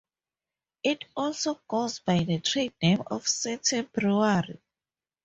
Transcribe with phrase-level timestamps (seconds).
[0.81, 4.59] It also goes by the trade name of City Brewery.